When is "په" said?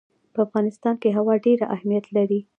0.33-0.39